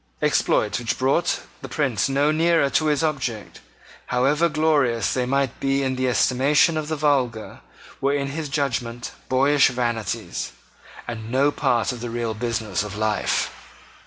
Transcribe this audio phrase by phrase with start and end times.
[0.19, 3.61] Exploits which brought the Prince no nearer to his object,
[4.07, 7.59] however glorious they might be in the estimation of the vulgar,
[8.01, 10.53] were in his judgment boyish vanities,
[11.07, 13.51] and no part of the real business of life.